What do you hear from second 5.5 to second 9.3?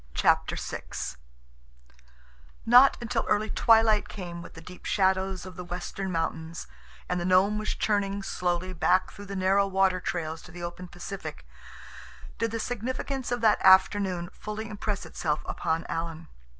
the western mountains, and the Nome was churning slowly back through